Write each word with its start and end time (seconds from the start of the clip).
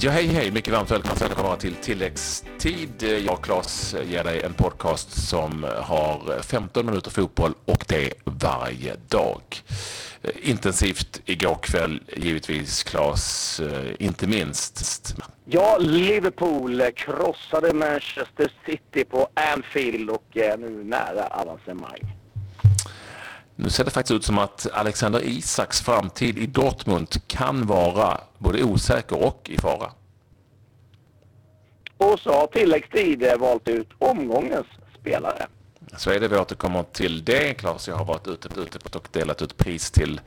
Ja, 0.00 0.10
hej, 0.10 0.26
hej. 0.26 0.50
Mycket 0.50 0.72
varmt 0.72 0.90
välkomna 0.90 1.56
till 1.56 1.74
tilläggstid. 1.74 3.02
Jag 3.26 3.34
och 3.34 3.44
Claes 3.44 3.94
ger 4.04 4.24
dig 4.24 4.42
en 4.42 4.54
podcast 4.54 5.28
som 5.28 5.66
har 5.82 6.42
15 6.42 6.86
minuter 6.86 7.10
fotboll 7.10 7.54
och 7.64 7.84
det 7.88 8.12
varje 8.24 8.96
dag. 9.08 9.42
Intensivt 10.42 11.20
igår 11.24 11.58
kväll, 11.62 12.00
givetvis, 12.16 12.82
Claes, 12.82 13.60
eh, 13.60 13.94
inte 13.98 14.26
minst. 14.26 15.14
Ja, 15.44 15.78
Liverpool 15.80 16.82
krossade 16.96 17.74
Manchester 17.74 18.52
City 18.66 19.04
på 19.04 19.28
Anfield 19.34 20.10
och 20.10 20.36
är 20.36 20.56
nu 20.56 20.84
nära 20.84 21.26
avancemang. 21.26 22.17
Nu 23.60 23.70
ser 23.70 23.84
det 23.84 23.90
faktiskt 23.90 24.16
ut 24.16 24.24
som 24.24 24.38
att 24.38 24.66
Alexander 24.72 25.24
Isaks 25.24 25.80
framtid 25.80 26.38
i 26.38 26.46
Dortmund 26.46 27.08
kan 27.26 27.66
vara 27.66 28.20
både 28.38 28.62
osäker 28.62 29.22
och 29.22 29.50
i 29.50 29.58
fara. 29.58 29.92
Och 31.96 32.18
så 32.18 32.32
har 32.32 32.46
tilläggstid 32.46 33.24
valt 33.38 33.68
ut 33.68 33.88
omgångens 33.98 34.66
spelare. 35.00 35.46
Så 35.96 36.10
är 36.10 36.20
det. 36.20 36.28
Vi 36.28 36.36
återkommer 36.36 36.82
till 36.82 37.24
det. 37.24 37.54
Claes, 37.54 37.88
jag 37.88 37.96
har 37.96 38.04
varit 38.04 38.28
ute, 38.28 38.48
ute 38.60 38.98
och 38.98 39.08
delat 39.12 39.42
ut 39.42 39.56
pris 39.56 39.90
till, 39.90 40.20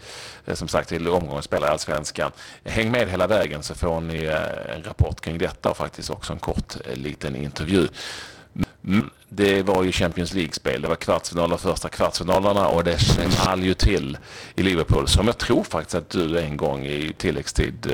eh, 0.45 0.55
som 0.55 0.67
sagt, 0.67 0.89
till 0.89 1.07
omgångens 1.07 1.45
spelare 1.45 1.69
i 1.69 1.71
Allsvenskan. 1.71 2.31
Häng 2.63 2.91
med 2.91 3.09
hela 3.09 3.27
vägen 3.27 3.63
så 3.63 3.75
får 3.75 4.01
ni 4.01 4.23
eh, 4.23 4.75
en 4.75 4.83
rapport 4.83 5.21
kring 5.21 5.37
detta 5.37 5.69
och 5.69 5.77
faktiskt 5.77 6.09
också 6.09 6.33
en 6.33 6.39
kort 6.39 6.75
eh, 6.85 6.95
liten 6.95 7.35
intervju. 7.35 7.87
Mm, 8.87 9.09
det 9.29 9.63
var 9.63 9.83
ju 9.83 9.91
Champions 9.91 10.33
League-spel. 10.33 10.81
Det 10.81 10.87
var 10.87 10.95
kvartsfinaler, 10.95 11.57
första 11.57 11.89
kvartsfinalerna 11.89 12.67
och 12.67 12.83
det 12.83 12.97
small 12.97 13.63
ju 13.63 13.73
till 13.73 14.17
i 14.55 14.63
Liverpool. 14.63 15.07
Som 15.07 15.27
jag 15.27 15.37
tror 15.37 15.63
faktiskt 15.63 15.95
att 15.95 16.09
du 16.09 16.39
en 16.39 16.57
gång 16.57 16.85
i 16.85 17.13
tilläggstid 17.17 17.85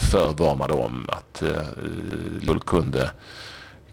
förvarmade 0.00 0.70
förvarnade 0.70 0.74
om 0.74 1.06
att 1.08 1.42
eh, 1.42 1.62
Liverpool 2.40 2.60
kunde 2.60 3.10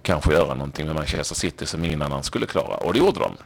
kanske 0.01 0.33
göra 0.33 0.53
någonting 0.53 0.85
med 0.85 0.95
Manchester 0.95 1.35
City 1.35 1.65
som 1.65 1.85
ingen 1.85 2.01
annan 2.01 2.23
skulle 2.23 2.45
klara. 2.45 2.77
Och 2.77 2.93
det 2.93 2.99
gjorde 2.99 3.19
de. 3.19 3.37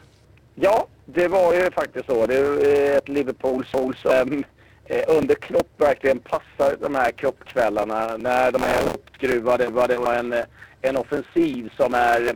Ja, 0.55 0.87
det 1.05 1.27
var 1.27 1.53
ju 1.53 1.71
faktiskt 1.71 2.05
så. 2.05 2.25
Det 2.27 2.35
är 2.35 2.91
eh, 2.91 2.97
ett 2.97 3.09
Liverpool 3.09 3.65
som 3.71 4.43
eh, 4.85 5.03
under 5.07 5.35
Klopp 5.35 5.69
verkligen 5.77 6.19
passar 6.19 6.75
de 6.81 6.95
här 6.95 7.11
kloppkvällarna 7.11 8.17
när 8.17 8.51
de 8.51 8.63
är 8.63 8.83
uppskruvade. 8.93 9.65
Det 9.87 9.97
var 9.97 10.13
en, 10.13 10.35
en 10.81 10.97
offensiv 10.97 11.69
som 11.77 11.93
är 11.93 12.35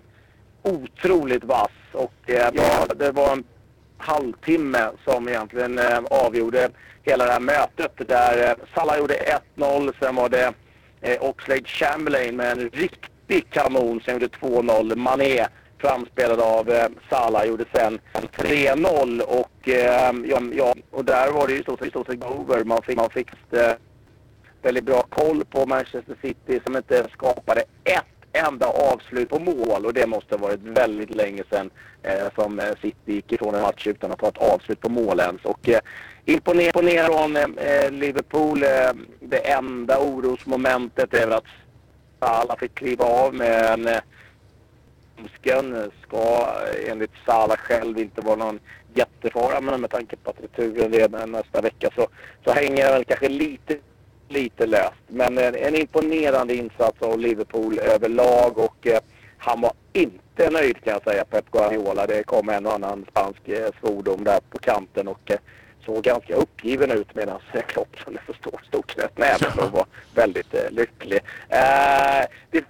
otroligt 0.65 1.43
vass 1.43 1.71
och 1.91 2.13
eh, 2.25 2.49
ja, 2.53 2.85
det 2.95 3.11
var 3.11 3.31
en 3.31 3.43
halvtimme 3.97 4.89
som 5.03 5.29
egentligen 5.29 5.79
eh, 5.79 5.99
avgjorde 6.09 6.69
hela 7.03 7.25
det 7.25 7.31
här 7.31 7.39
mötet 7.39 8.07
där 8.07 8.49
eh, 8.49 8.55
Salah 8.75 8.97
gjorde 8.97 9.39
1-0, 9.55 9.93
sen 9.99 10.15
var 10.15 10.29
det 10.29 10.53
eh, 11.01 11.17
Oxlade 11.23 11.63
Chamberlain 11.65 12.35
med 12.35 12.51
en 12.51 12.69
riktig 12.69 13.49
kanon 13.49 14.01
som 14.01 14.13
gjorde 14.13 14.27
2-0. 14.27 14.95
Mané 14.95 15.47
framspelad 15.77 16.39
av 16.39 16.69
eh, 16.69 16.87
Salah 17.09 17.45
gjorde 17.45 17.65
sen 17.73 17.99
3-0 18.13 19.21
och, 19.21 19.69
eh, 19.69 20.13
ja, 20.25 20.41
ja, 20.53 20.75
och 20.91 21.05
där 21.05 21.31
var 21.31 21.47
det 21.47 21.53
ju 21.53 21.61
stort 21.61 21.79
sett 21.79 21.95
over. 22.23 22.63
Man 22.63 22.81
fick, 22.81 22.97
man 22.97 23.09
fick 23.09 23.29
eh, 23.51 23.71
väldigt 24.61 24.83
bra 24.83 25.01
koll 25.01 25.45
på 25.45 25.65
Manchester 25.65 26.17
City 26.21 26.59
som 26.65 26.77
inte 26.77 27.07
skapade 27.13 27.63
ett 27.83 28.14
enda 28.35 28.65
avslut 28.65 29.29
på 29.29 29.39
mål 29.39 29.85
och 29.85 29.93
det 29.93 30.07
måste 30.07 30.35
ha 30.35 30.41
varit 30.47 30.63
väldigt 30.63 31.15
länge 31.15 31.43
sedan 31.49 31.69
eh, 32.03 32.27
som 32.35 32.59
eh, 32.59 32.73
City 32.81 33.13
gick 33.13 33.31
ifrån 33.31 33.55
en 33.55 33.61
match 33.61 33.87
utan 33.87 34.11
att 34.11 34.21
ha 34.21 34.27
ett 34.27 34.37
avslut 34.37 34.81
på 34.81 34.89
mål 34.89 35.19
ens. 35.19 35.45
Och 35.45 35.69
eh, 35.69 35.79
imponer, 36.25 36.65
imponer 36.65 37.03
från 37.03 37.35
eh, 37.35 37.67
eh, 37.67 37.91
Liverpool. 37.91 38.63
Eh, 38.63 38.91
det 39.19 39.37
enda 39.37 39.99
orosmomentet 39.99 41.13
är 41.13 41.31
att 41.31 41.45
Salah 42.19 42.57
fick 42.57 42.75
kliva 42.75 43.05
av 43.05 43.33
med 43.33 43.65
en 43.73 43.87
eh, 43.87 43.99
ska 45.39 45.51
eh, 45.51 46.91
enligt 46.91 47.11
Salah 47.25 47.57
själv 47.57 47.99
inte 47.99 48.21
vara 48.21 48.35
någon 48.35 48.59
jättefara 48.93 49.61
men 49.61 49.81
med 49.81 49.89
tanke 49.89 50.15
på 50.15 50.29
att 50.29 50.43
returen 50.43 50.91
redan 50.91 51.31
nästa 51.31 51.61
vecka 51.61 51.89
så, 51.95 52.07
så 52.45 52.51
hänger 52.51 52.91
väl 52.91 53.05
kanske 53.05 53.29
lite 53.29 53.77
lite 54.27 54.65
löst. 54.65 54.93
Men 55.07 55.37
en, 55.37 55.55
en 55.55 55.75
imponerande 55.75 56.55
insats 56.55 57.01
av 57.01 57.19
Liverpool 57.19 57.79
överlag 57.79 58.57
och 58.57 58.87
eh, 58.87 58.99
han 59.37 59.61
var 59.61 59.73
inte 59.93 60.49
nöjd 60.49 60.83
kan 60.83 60.93
jag 60.93 61.03
säga, 61.03 61.25
Pep 61.25 61.51
Guardiola. 61.51 62.07
Det 62.07 62.23
kom 62.23 62.49
en 62.49 62.65
och 62.65 62.73
annan 62.73 63.05
spansk 63.09 63.47
eh, 63.47 63.69
svordom 63.79 64.23
där 64.23 64.39
på 64.49 64.57
kanten 64.57 65.07
och 65.07 65.31
eh, 65.31 65.37
såg 65.85 66.03
ganska 66.03 66.35
uppgiven 66.35 66.91
ut 66.91 67.15
medan 67.15 67.39
eh, 67.53 67.61
Klopp 67.61 67.99
som 68.03 68.13
du 68.13 68.19
förstår 68.33 68.61
stod 68.67 68.87
knöt 68.87 69.17
näven 69.17 69.59
och 69.59 69.71
var 69.71 69.85
väldigt 70.15 70.53
eh, 70.53 70.71
lycklig. 70.71 71.19
Eh, 71.49 72.25
det, 72.51 72.65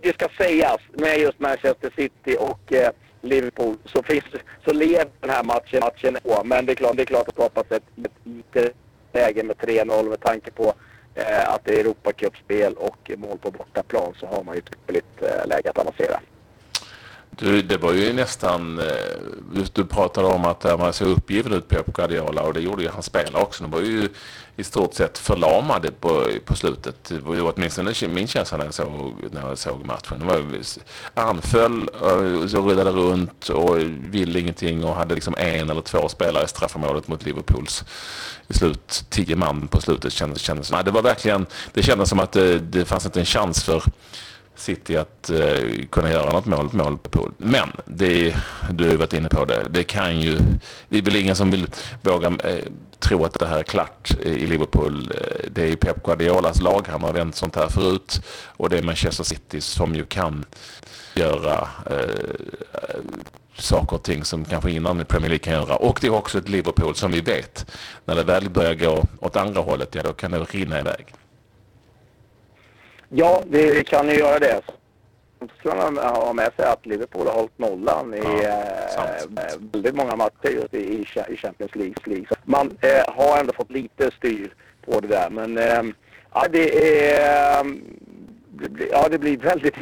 det, 0.00 0.12
ska 0.14 0.28
sägas 0.38 0.80
med 0.92 1.18
just 1.18 1.40
Manchester 1.40 1.92
City 1.96 2.36
och 2.40 2.72
eh, 2.72 2.90
Liverpool 3.20 3.76
så, 3.84 4.02
finns, 4.02 4.24
så 4.64 4.72
lever 4.72 5.06
den 5.20 5.30
här 5.30 5.44
matchen, 5.44 5.80
matchen 5.80 6.16
på. 6.22 6.42
Men 6.44 6.66
det 6.66 6.72
är 6.72 6.76
klart, 6.76 6.96
det 6.96 7.02
är 7.02 7.06
klart 7.06 7.28
att 7.28 7.34
skapas 7.34 7.66
ett, 7.70 7.82
ett, 8.04 8.56
ett 8.56 8.74
läge 9.12 9.42
med 9.42 9.56
3-0 9.56 10.08
med 10.08 10.20
tanke 10.20 10.50
på 10.50 10.74
Eh, 11.14 11.54
att 11.54 11.64
det 11.64 11.74
är 11.74 11.80
Europacupspel 11.80 12.74
och 12.74 13.10
mål 13.16 13.38
på 13.38 13.50
bortaplan 13.50 14.14
så 14.20 14.26
har 14.26 14.44
man 14.44 14.54
ju 14.54 14.58
ett 14.58 14.72
ypperligt 14.72 15.22
eh, 15.22 15.46
läge 15.46 15.70
att 15.70 15.78
avancera. 15.78 16.20
Du, 17.38 17.62
det 17.62 17.76
var 17.76 17.92
ju 17.92 18.12
nästan, 18.12 18.78
eh, 18.78 19.64
du 19.72 19.84
pratade 19.84 20.26
om 20.26 20.44
att 20.44 20.64
eh, 20.64 20.78
man 20.78 20.92
såg 20.92 21.08
uppgiven 21.08 21.52
ut 21.52 21.68
Pep 21.68 21.86
Guardiola 21.86 22.42
och 22.42 22.54
det 22.54 22.60
gjorde 22.60 22.82
ju 22.82 22.88
hans 22.88 23.06
spelare 23.06 23.42
också. 23.42 23.62
De 23.62 23.70
var 23.70 23.80
ju 23.80 24.08
i 24.56 24.64
stort 24.64 24.94
sett 24.94 25.18
förlamade 25.18 25.90
på, 25.92 26.26
på 26.44 26.56
slutet. 26.56 27.04
Det 27.04 27.18
var 27.18 27.34
ju 27.34 27.40
åtminstone 27.40 27.92
min 28.08 28.26
känsla 28.26 28.58
när 28.58 28.64
jag 28.64 28.74
såg, 28.74 29.14
när 29.30 29.48
jag 29.48 29.58
såg 29.58 29.86
matchen. 29.86 30.18
De 30.18 30.26
var, 30.26 30.44
anföll, 31.14 31.88
eh, 32.02 32.58
och 32.58 32.68
rullade 32.68 32.90
runt 32.90 33.48
och 33.48 33.78
ville 34.10 34.40
ingenting 34.40 34.84
och 34.84 34.94
hade 34.94 35.14
liksom 35.14 35.34
en 35.38 35.70
eller 35.70 35.80
två 35.80 36.08
spelare 36.08 36.44
i 36.44 36.48
straffområdet 36.48 37.08
mot 37.08 37.24
Liverpools 37.24 37.84
i 38.48 38.54
slut, 38.54 39.04
tio 39.08 39.36
man 39.36 39.68
på 39.68 39.80
slutet 39.80 40.12
kändes, 40.12 40.42
kändes 40.42 40.72
nej, 40.72 40.84
det 40.84 40.90
var 40.90 41.02
verkligen, 41.02 41.46
det 41.72 41.82
kändes 41.82 42.08
som 42.08 42.20
att 42.20 42.32
det, 42.32 42.58
det 42.58 42.84
fanns 42.84 43.06
inte 43.06 43.20
en 43.20 43.26
chans 43.26 43.64
för 43.64 43.82
City 44.56 44.96
att 44.96 45.30
eh, 45.30 45.86
kunna 45.90 46.10
göra 46.10 46.32
något 46.32 46.46
mål, 46.46 46.68
mål 46.72 46.98
på 46.98 47.10
pool. 47.10 47.32
Men 47.38 47.68
det, 47.84 48.36
du 48.70 48.88
har 48.88 48.96
varit 48.96 49.12
inne 49.12 49.28
på 49.28 49.44
det, 49.44 49.66
det 49.70 49.84
kan 49.84 50.20
ju, 50.20 50.38
det 50.88 50.98
är 50.98 51.02
väl 51.02 51.16
ingen 51.16 51.36
som 51.36 51.50
vill 51.50 51.66
våga 52.02 52.26
eh, 52.26 52.64
tro 52.98 53.24
att 53.24 53.38
det 53.38 53.46
här 53.46 53.58
är 53.58 53.62
klart 53.62 54.10
i 54.22 54.46
Liverpool. 54.46 55.12
Eh, 55.14 55.50
det 55.50 55.62
är 55.62 55.66
ju 55.66 55.76
Pep 55.76 56.02
Guardiolas 56.02 56.62
lag, 56.62 56.88
han 56.88 57.02
har 57.02 57.12
vänt 57.12 57.36
sånt 57.36 57.56
här 57.56 57.68
förut 57.68 58.22
och 58.46 58.68
det 58.68 58.78
är 58.78 58.82
Manchester 58.82 59.24
City 59.24 59.60
som 59.60 59.94
ju 59.94 60.04
kan 60.04 60.44
göra 61.14 61.68
eh, 61.90 62.30
saker 63.56 63.96
och 63.96 64.02
ting 64.02 64.24
som 64.24 64.44
kanske 64.44 64.70
innan 64.70 65.00
i 65.00 65.04
Premier 65.04 65.28
League 65.28 65.44
kan 65.44 65.52
göra. 65.52 65.76
Och 65.76 65.98
det 66.00 66.06
är 66.06 66.14
också 66.14 66.38
ett 66.38 66.48
Liverpool 66.48 66.94
som 66.94 67.12
vi 67.12 67.20
vet, 67.20 67.66
när 68.04 68.14
det 68.14 68.22
väl 68.22 68.50
börjar 68.50 68.74
gå 68.74 69.04
åt 69.20 69.36
andra 69.36 69.60
hållet, 69.60 69.94
ja 69.94 70.02
då 70.02 70.12
kan 70.12 70.30
det 70.30 70.38
rinna 70.38 70.80
iväg. 70.80 71.14
Ja, 73.14 73.42
det 73.46 73.86
kan 73.86 74.08
ju 74.08 74.14
göra 74.14 74.38
det. 74.38 74.60
Ska 75.58 75.74
man 75.74 75.96
ha 75.96 76.32
med 76.32 76.50
sig 76.56 76.64
att 76.64 76.86
Liverpool 76.86 77.26
har 77.26 77.34
hållit 77.34 77.58
nollan 77.58 78.14
i 78.14 78.22
ja, 78.96 79.04
eh, 79.04 79.58
väldigt 79.72 79.94
många 79.94 80.16
matcher 80.16 80.48
just 80.50 80.74
i, 80.74 81.06
i 81.28 81.36
Champions 81.36 81.74
League. 81.74 82.26
Så 82.28 82.34
man 82.44 82.78
eh, 82.80 83.14
har 83.14 83.40
ändå 83.40 83.52
fått 83.52 83.70
lite 83.70 84.10
styr 84.10 84.54
på 84.84 85.00
det 85.00 85.08
där. 85.08 85.30
Men 85.30 85.58
eh, 85.58 85.82
ja, 86.34 86.46
det 86.50 86.94
är... 87.10 87.64
Ja, 88.90 89.08
det 89.08 89.18
blir 89.18 89.36
väldigt 89.36 89.76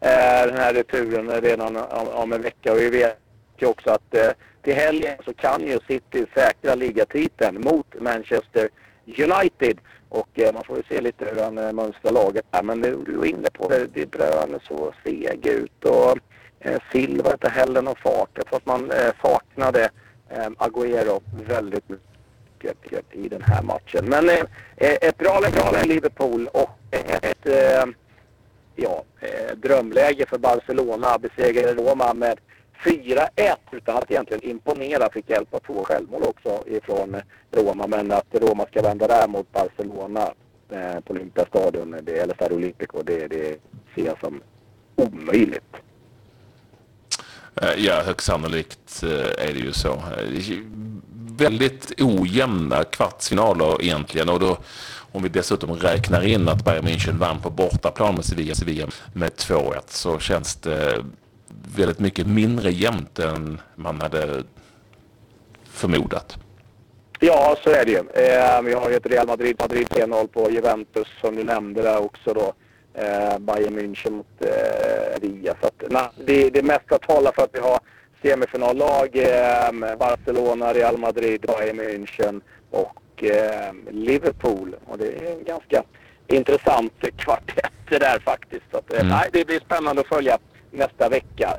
Eh, 0.00 0.46
den 0.46 0.56
här 0.56 0.74
returen 0.74 1.40
redan 1.40 1.76
om, 2.12 2.32
en 2.32 2.42
vecka. 2.42 2.72
Och 2.72 2.78
vi 2.78 2.90
vet 2.90 3.18
ju 3.58 3.66
också 3.66 3.90
att 3.90 4.14
eh, 4.14 4.30
till 4.62 4.74
helgen 4.74 5.18
så 5.24 5.34
kan 5.34 5.66
ju 5.66 5.78
City 5.86 6.26
säkra 6.34 6.74
ligatiteln 6.74 7.60
mot 7.60 8.00
Manchester 8.00 8.68
United. 9.06 9.78
Och 10.08 10.28
eh, 10.34 10.54
man 10.54 10.64
får 10.64 10.76
ju 10.76 10.82
se 10.88 11.00
lite 11.00 11.24
hur 11.24 11.42
han 11.42 11.58
eh, 11.58 11.72
mönstrar 11.72 12.12
laget 12.12 12.44
där 12.50 12.62
Men 12.62 12.80
du, 12.80 13.04
du 13.06 13.20
är 13.20 13.24
inne 13.24 13.48
på 13.52 13.68
det, 13.68 13.86
det 13.94 14.10
Bruyne 14.10 14.58
så 14.68 14.92
seg 15.04 15.46
ut 15.46 15.84
och 15.84 16.18
eh, 16.60 16.80
Silva 16.92 17.32
inte 17.32 17.48
heller 17.48 17.82
någon 17.82 17.96
fart. 17.96 18.30
Jag 18.34 18.46
tror 18.46 18.56
att 18.56 18.66
man 18.66 18.90
eh, 18.90 19.12
saknade 19.22 19.90
eh, 20.28 20.48
Agüero 20.58 21.20
väldigt 21.48 21.88
mycket 21.88 23.04
i 23.12 23.28
den 23.28 23.42
här 23.42 23.62
matchen. 23.62 24.04
Men 24.04 24.28
eh, 24.28 24.44
eh 24.76 24.96
ett 25.00 25.18
bra, 25.18 25.40
i 25.84 25.88
Liverpool 25.88 26.48
och 26.52 26.70
eh, 26.90 27.16
ett 27.22 27.46
eh, 27.46 27.84
ja, 28.76 29.04
eh, 29.20 29.56
drömläge 29.56 30.26
för 30.26 30.38
Barcelona. 30.38 31.18
Besegrade 31.18 31.74
Roma 31.74 32.14
med 32.14 32.38
4-1 32.84 33.56
utan 33.70 33.96
att 33.96 34.10
egentligen 34.10 34.42
imponera. 34.42 35.10
Fick 35.12 35.30
hjälp 35.30 35.54
av 35.54 35.60
två 35.60 35.84
självmål 35.84 36.22
också 36.22 36.68
ifrån 36.68 37.16
Roma. 37.50 37.86
Men 37.86 38.12
att 38.12 38.26
Roma 38.30 38.66
ska 38.66 38.82
vända 38.82 39.06
där 39.06 39.28
mot 39.28 39.52
Barcelona 39.52 40.32
eh, 40.70 41.00
på 41.00 41.12
Olympiastadion, 41.12 41.96
det, 42.02 42.18
eller 42.18 42.34
Stadio 42.34 42.56
Olimpico, 42.56 43.02
det, 43.02 43.26
det 43.26 43.56
ser 43.94 44.06
jag 44.06 44.20
som 44.20 44.40
omöjligt. 44.96 45.76
Eh, 47.62 47.84
ja, 47.84 48.02
högst 48.02 48.26
sannolikt 48.26 49.02
eh, 49.02 49.48
är 49.48 49.52
det 49.52 49.60
ju 49.60 49.72
så. 49.72 49.92
Eh, 49.92 50.58
väldigt 51.38 52.00
ojämna 52.00 52.84
kvartsfinaler 52.84 53.82
egentligen. 53.82 54.28
Och 54.28 54.40
då, 54.40 54.58
om 55.12 55.22
vi 55.22 55.28
dessutom 55.28 55.72
räknar 55.72 56.26
in 56.26 56.48
att 56.48 56.64
Bayern 56.64 56.86
München 56.86 57.18
vann 57.18 57.40
på 57.40 57.50
bortaplan 57.50 58.14
med 58.14 58.24
Sevilla, 58.24 58.54
Sevilla 58.54 58.86
med 59.12 59.32
2-1 59.32 59.80
så 59.86 60.18
känns 60.18 60.56
det 60.56 61.04
väldigt 61.76 61.98
mycket 61.98 62.26
mindre 62.26 62.70
jämnt 62.70 63.18
än 63.18 63.60
man 63.74 64.00
hade 64.00 64.42
förmodat. 65.64 66.38
Ja, 67.20 67.56
så 67.64 67.70
är 67.70 67.84
det 67.84 67.90
ju. 67.90 67.98
Eh, 67.98 68.62
vi 68.62 68.72
har 68.72 68.90
ju 68.90 68.96
ett 68.96 69.06
Real 69.06 69.26
Madrid, 69.26 69.56
Madrid 69.58 69.86
3-0 69.88 70.26
på 70.26 70.50
Juventus 70.50 71.08
som 71.20 71.36
du 71.36 71.44
nämnde 71.44 71.82
där 71.82 71.98
också 71.98 72.34
då. 72.34 72.52
Eh, 72.94 73.38
Bayern 73.38 73.78
München 73.78 74.10
mot 74.10 74.26
eh, 74.40 75.20
Ria. 75.20 75.54
Så 75.60 75.66
att, 75.66 75.90
na, 75.90 76.10
det, 76.26 76.50
det 76.50 76.62
mesta 76.62 76.98
talar 76.98 77.32
för 77.32 77.42
att 77.42 77.50
vi 77.52 77.60
har 77.60 77.78
semifinallag. 78.22 79.16
Eh, 79.16 79.96
Barcelona, 79.98 80.72
Real 80.72 80.98
Madrid, 80.98 81.40
Bayern 81.40 81.80
München 81.80 82.40
och 82.70 83.24
eh, 83.24 83.72
Liverpool. 83.90 84.76
Och 84.86 84.98
det 84.98 85.06
är 85.06 85.32
en 85.32 85.44
ganska 85.44 85.82
intressant 86.26 86.92
kvartett 87.16 87.72
det 87.88 87.98
där 87.98 88.18
faktiskt. 88.18 88.64
Så 88.70 88.78
att, 88.78 88.92
eh, 88.92 89.00
mm. 89.00 89.08
nej, 89.08 89.28
det 89.32 89.44
blir 89.44 89.60
spännande 89.60 90.00
att 90.00 90.08
följa 90.08 90.38
nästa 90.76 91.08
vecka. 91.08 91.56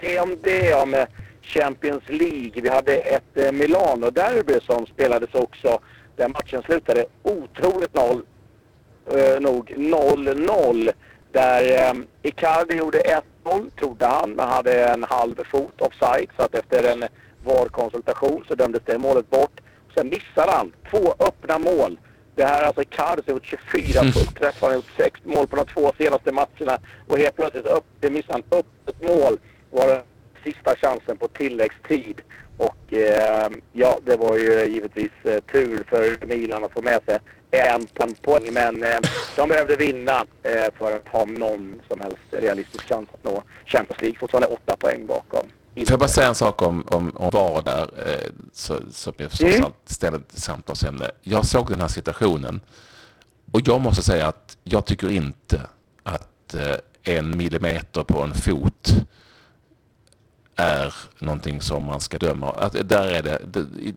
Det 0.00 0.20
om 0.20 0.36
det 0.42 0.74
om 0.74 1.06
Champions 1.48 2.02
League. 2.08 2.62
Vi 2.62 2.68
hade 2.68 2.96
ett 2.96 3.36
eh, 3.36 3.52
Milano-derby 3.52 4.60
som 4.60 4.86
spelades 4.86 5.34
också. 5.34 5.80
Den 6.16 6.32
matchen 6.32 6.62
slutade 6.62 7.04
otroligt 7.22 7.94
noll, 7.94 8.22
eh, 9.10 9.40
nog 9.40 9.70
0-0. 9.76 10.90
Där 11.32 11.88
eh, 11.88 11.94
Icardi 12.22 12.76
gjorde 12.76 13.22
1-0, 13.44 13.70
trodde 13.78 14.06
han, 14.06 14.30
men 14.30 14.48
hade 14.48 14.84
en 14.84 15.04
halv 15.04 15.44
fot 15.44 15.80
offside. 15.80 16.30
Så 16.36 16.42
att 16.42 16.54
efter 16.54 16.92
en 16.92 17.04
VAR-konsultation 17.44 18.44
så 18.48 18.54
dömdes 18.54 18.82
det 18.84 18.98
målet 18.98 19.30
bort. 19.30 19.60
Sen 19.94 20.08
missade 20.08 20.52
han 20.52 20.72
två 20.90 21.14
öppna 21.18 21.58
mål. 21.58 21.98
Det 22.38 22.44
här 22.44 22.62
är 22.62 22.66
alltså 22.66 22.82
Icardi 22.82 23.22
som 23.22 23.34
gjort 23.34 23.46
24 23.46 24.00
mm. 24.00 24.12
fullträffar. 24.12 24.66
Han 24.66 24.70
har 24.70 24.74
gjort 24.74 24.96
6 24.96 25.20
mål 25.24 25.46
på 25.46 25.56
de 25.56 25.66
två 25.66 25.92
senaste 25.98 26.32
matcherna. 26.32 26.78
Och 27.06 27.18
helt 27.18 27.36
plötsligt 27.36 27.66
upp, 27.66 27.84
det 28.00 28.10
missade 28.10 28.32
han 28.32 28.58
öppet 28.58 29.02
mål. 29.02 29.38
Var 29.70 30.02
sista 30.44 30.76
chansen 30.76 31.16
på 31.16 31.28
tilläggstid. 31.28 32.20
Och 32.56 32.92
eh, 32.92 33.48
ja, 33.72 33.98
det 34.04 34.16
var 34.16 34.36
ju 34.38 34.64
givetvis 34.64 35.10
eh, 35.24 35.40
tur 35.52 35.84
för 35.88 36.26
Milan 36.26 36.64
att 36.64 36.72
få 36.72 36.82
med 36.82 37.00
sig 37.06 37.18
en 37.50 37.86
poäng. 38.22 38.52
Men 38.52 38.82
eh, 38.82 38.98
de 39.36 39.48
behövde 39.48 39.76
vinna 39.76 40.26
eh, 40.42 40.66
för 40.78 40.96
att 40.96 41.08
ha 41.08 41.24
någon 41.24 41.82
som 41.88 42.00
helst 42.00 42.18
realistisk 42.30 42.88
chans 42.88 43.08
att 43.12 43.24
nå 43.24 43.42
Champions 43.66 44.02
League. 44.02 44.18
Fortfarande 44.18 44.48
åtta 44.48 44.76
poäng 44.76 45.06
bakom. 45.06 45.46
Får 45.78 45.92
jag 45.92 45.98
bara 45.98 46.08
säga 46.08 46.28
en 46.28 46.34
sak 46.34 46.62
om, 46.62 46.84
om, 46.88 47.16
om 47.16 47.30
VAR 47.30 47.62
där, 47.62 47.90
eh, 48.06 48.30
så, 48.52 48.80
som 48.90 49.12
jag 49.16 49.30
förstås 49.30 49.54
mm. 49.54 49.72
ställer 49.86 50.18
ett 50.18 50.38
samtalsämne. 50.38 51.10
Jag 51.22 51.46
såg 51.46 51.70
den 51.70 51.80
här 51.80 51.88
situationen 51.88 52.60
och 53.52 53.60
jag 53.64 53.80
måste 53.80 54.02
säga 54.02 54.26
att 54.26 54.56
jag 54.64 54.86
tycker 54.86 55.10
inte 55.10 55.60
att 56.02 56.54
eh, 56.54 56.76
en 57.02 57.36
millimeter 57.36 58.02
på 58.02 58.22
en 58.22 58.34
fot 58.34 58.94
är 60.56 60.94
någonting 61.18 61.60
som 61.60 61.84
man 61.84 62.00
ska 62.00 62.18
döma. 62.18 62.50
Att 62.50 62.88
där 62.88 63.06
är 63.06 63.22
det, 63.22 63.40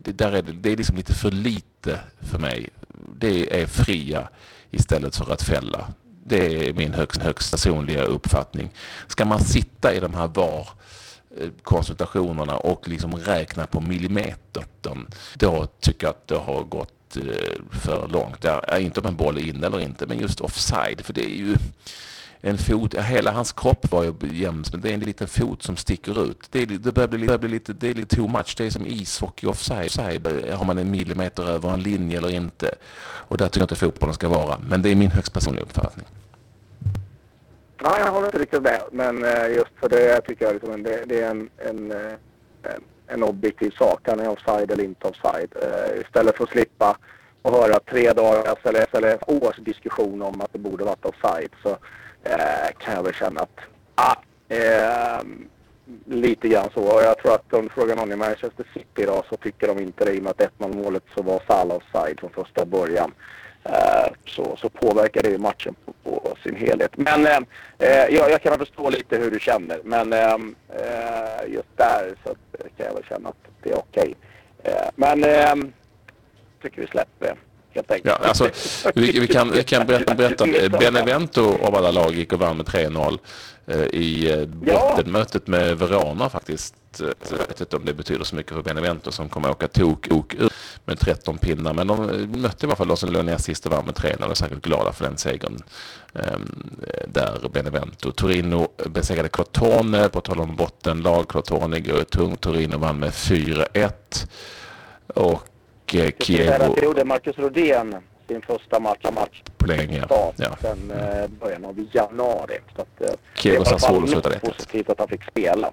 det, 0.02 0.12
där 0.12 0.32
är 0.32 0.42
det, 0.42 0.52
det 0.52 0.72
är 0.72 0.76
liksom 0.76 0.96
lite 0.96 1.14
för 1.14 1.30
lite 1.30 2.00
för 2.20 2.38
mig. 2.38 2.68
Det 3.16 3.62
är 3.62 3.66
fria 3.66 4.28
istället 4.70 5.16
för 5.16 5.32
att 5.32 5.42
fälla. 5.42 5.88
Det 6.24 6.68
är 6.68 6.72
min 6.72 6.94
högst, 6.94 7.22
högst 7.22 7.50
personliga 7.50 8.02
uppfattning. 8.02 8.70
Ska 9.06 9.24
man 9.24 9.40
sitta 9.40 9.94
i 9.94 10.00
de 10.00 10.14
här 10.14 10.28
VAR 10.28 10.68
Eh, 11.40 11.48
konsultationerna 11.62 12.56
och 12.56 12.88
liksom 12.88 13.14
räkna 13.14 13.66
på 13.66 13.80
millimetern, 13.80 15.06
då 15.34 15.66
tycker 15.80 16.06
jag 16.06 16.10
att 16.10 16.28
det 16.28 16.36
har 16.36 16.62
gått 16.62 17.16
eh, 17.16 17.22
för 17.70 18.08
långt. 18.08 18.44
Är 18.44 18.78
inte 18.78 19.00
om 19.00 19.06
en 19.06 19.16
boll 19.16 19.36
är 19.36 19.48
in 19.48 19.64
eller 19.64 19.80
inte, 19.80 20.06
men 20.06 20.18
just 20.18 20.40
offside, 20.40 21.00
för 21.00 21.12
det 21.12 21.24
är 21.24 21.36
ju 21.36 21.56
en 22.40 22.58
fot, 22.58 22.94
hela 22.94 23.32
hans 23.32 23.52
kropp 23.52 23.92
var 23.92 24.04
ju 24.04 24.14
jämn, 24.32 24.64
men 24.72 24.80
det 24.80 24.90
är 24.90 24.94
en 24.94 25.00
liten 25.00 25.28
fot 25.28 25.62
som 25.62 25.76
sticker 25.76 26.24
ut. 26.24 26.48
Det, 26.50 26.62
är, 26.62 26.66
det 26.66 26.92
börjar 26.92 27.08
bli, 27.08 27.38
bli 27.38 27.48
lite, 27.48 27.72
det 27.72 27.90
är 27.90 27.94
lite 27.94 28.16
too 28.16 28.28
much. 28.28 28.54
Det 28.56 28.66
är 28.66 28.70
som 28.70 28.86
ishockey 28.86 29.46
offside. 29.46 30.26
Eh, 30.26 30.58
har 30.58 30.64
man 30.64 30.78
en 30.78 30.90
millimeter 30.90 31.48
över 31.48 31.72
en 31.72 31.82
linje 31.82 32.18
eller 32.18 32.30
inte? 32.30 32.74
Och 33.04 33.36
där 33.36 33.46
tycker 33.46 33.60
jag 33.60 33.64
inte 33.64 33.74
fotbollen 33.74 34.14
ska 34.14 34.28
vara. 34.28 34.58
Men 34.68 34.82
det 34.82 34.90
är 34.90 34.94
min 34.94 35.10
högst 35.10 35.32
personliga 35.32 35.62
uppfattning. 35.62 36.06
Nej, 37.84 38.00
jag 38.04 38.12
håller 38.12 38.26
inte 38.26 38.38
riktigt 38.38 38.62
med. 38.62 38.82
Men 38.92 39.24
eh, 39.24 39.54
just 39.54 39.70
för 39.80 39.88
det 39.88 40.20
tycker 40.20 40.44
jag 40.44 40.54
liksom, 40.54 40.82
det, 40.82 41.04
det 41.06 41.20
är 41.20 41.30
en, 41.30 41.50
en, 41.56 41.92
eh, 41.92 42.12
en, 42.62 42.82
en 43.06 43.22
objektiv 43.22 43.70
sak. 43.70 44.00
Han 44.06 44.20
är 44.20 44.28
offside 44.28 44.70
eller 44.70 44.84
inte 44.84 45.08
offside. 45.08 45.54
Eh, 45.62 46.00
istället 46.00 46.36
för 46.36 46.44
att 46.44 46.50
slippa 46.50 46.96
och 47.42 47.52
höra 47.52 47.80
tre 47.90 48.12
dagars 48.12 48.46
alltså, 48.46 48.68
eller, 48.68 48.80
alltså, 48.80 48.96
eller 48.96 49.18
års 49.26 49.56
diskussion 49.56 50.22
om 50.22 50.40
att 50.40 50.52
det 50.52 50.58
borde 50.58 50.84
varit 50.84 51.04
offside 51.04 51.50
så 51.62 51.68
eh, 52.24 52.68
kan 52.78 52.94
jag 52.94 53.02
väl 53.02 53.14
känna 53.14 53.40
att 53.40 53.60
ah, 53.94 54.14
eh, 54.48 55.22
lite 56.04 56.48
grann 56.48 56.68
så. 56.74 56.80
Och 56.80 57.02
jag 57.02 57.18
tror 57.18 57.34
att 57.34 57.52
om 57.52 57.62
du 57.62 57.68
frågar 57.68 57.96
någon 57.96 58.12
i 58.12 58.16
Manchester 58.16 58.66
City 58.74 59.02
idag 59.02 59.24
så 59.28 59.36
tycker 59.36 59.68
de 59.68 59.78
inte 59.78 60.04
det. 60.04 60.12
I 60.12 60.18
och 60.18 60.22
med 60.22 60.30
att 60.30 60.52
1-0 60.58 60.82
målet 60.84 61.02
så 61.14 61.22
var 61.22 61.42
Salah 61.46 61.76
offside 61.76 62.20
från 62.20 62.30
första 62.30 62.64
början. 62.64 63.12
Eh, 63.64 64.12
så, 64.26 64.56
så 64.60 64.68
påverkar 64.68 65.22
det 65.22 65.38
matchen 65.38 65.74
på, 65.84 65.92
på 66.02 66.36
sin 66.42 66.56
helhet. 66.56 66.90
Men 66.96 67.26
eh, 67.26 67.38
eh, 67.78 68.14
jag, 68.14 68.30
jag 68.30 68.42
kan 68.42 68.58
förstå 68.58 68.90
lite 68.90 69.18
hur 69.18 69.30
du 69.30 69.40
känner. 69.40 69.80
Men 69.84 70.12
eh, 70.12 70.32
eh, 70.68 71.52
just 71.52 71.76
där 71.76 72.14
så 72.24 72.34
kan 72.76 72.86
jag 72.86 72.94
väl 72.94 73.04
känna 73.08 73.28
att 73.28 73.36
det 73.62 73.70
är 73.70 73.78
okej. 73.78 74.14
Okay. 74.62 74.74
Eh, 74.74 74.88
men 74.94 75.24
eh, 75.24 75.54
tycker 76.62 76.80
vi 76.80 76.86
släpper 76.86 77.26
det. 77.26 77.36
Ja, 78.02 78.18
alltså, 78.22 78.50
vi, 78.94 79.20
vi, 79.20 79.26
kan, 79.26 79.50
vi 79.50 79.62
kan 79.62 79.86
berätta, 79.86 80.14
berätta. 80.14 80.46
Benevento 80.78 81.58
av 81.62 81.74
alla 81.74 81.90
lag 81.90 82.14
gick 82.14 82.32
och 82.32 82.38
vann 82.38 82.56
med 82.56 82.66
3-0 82.66 83.18
eh, 83.66 83.80
i 83.80 84.46
bottenmötet 84.46 85.46
med 85.46 85.78
Verona 85.78 86.28
faktiskt. 86.28 86.74
Jag 86.98 87.38
vet 87.48 87.60
inte 87.60 87.76
om 87.76 87.84
det 87.84 87.94
betyder 87.94 88.24
så 88.24 88.36
mycket 88.36 88.52
för 88.52 88.62
Benevento 88.62 89.10
som 89.12 89.28
kommer 89.28 89.48
att 89.48 89.56
åka 89.56 89.68
tok, 89.68 90.08
tok 90.08 90.34
med 90.84 90.98
13 90.98 91.38
pinnar. 91.38 91.72
Men 91.72 91.86
de 91.86 91.96
mötte 92.36 92.66
i 92.66 92.68
alla 92.68 92.76
fall 92.76 93.12
låg 93.12 93.24
ner 93.24 93.38
sist 93.38 93.66
och 93.66 93.72
vann 93.72 93.84
med 93.84 93.94
3-0 93.94 94.30
och 94.30 94.36
säkert 94.36 94.62
glada 94.62 94.92
för 94.92 95.04
den 95.04 95.16
segern. 95.18 95.62
Um, 96.12 96.80
där 97.06 97.48
Benevento. 97.52 98.12
Torino 98.12 98.68
besegrade 98.86 99.28
Crotone 99.28 100.08
på 100.08 100.20
tal 100.20 100.40
om 100.40 100.56
bottenlag. 100.56 101.28
Crotone 101.28 101.80
går 101.80 102.04
tungt. 102.04 102.40
Torino 102.40 102.78
vann 102.78 102.98
med 102.98 103.10
4-1. 103.10 103.92
Och 105.06 105.94
eh, 105.94 106.10
Kiev... 106.18 106.74
Det 106.74 106.84
gjorde 106.84 107.04
Marcus 107.04 107.38
Rodén 107.38 107.96
sin 108.28 108.42
första 108.42 108.80
match, 108.80 109.04
match 109.14 109.42
på 109.56 109.66
länge. 109.66 110.04
Ja. 110.08 110.32
Ja. 110.36 110.56
Sen 110.60 110.90
eh, 110.90 111.28
början 111.40 111.64
av 111.64 111.86
januari. 111.92 112.58
Så 112.76 112.82
att, 112.82 113.00
eh, 113.00 113.16
Kiev 113.34 113.60
och 113.60 113.66
Sassuolo 113.66 114.06
slutade 114.06 114.38
positivt 114.38 114.90
att 114.90 114.98
han 114.98 115.08
fick 115.08 115.24
spela. 115.24 115.70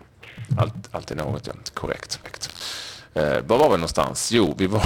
Allt, 0.57 0.73
alltid 0.91 1.17
något, 1.17 1.47
ja. 1.47 1.53
Korrekt. 1.73 2.19
Eh, 3.13 3.41
var 3.47 3.57
var 3.57 3.69
vi 3.69 3.77
någonstans? 3.77 4.31
Jo, 4.31 4.55
vi, 4.57 4.67
var, 4.67 4.83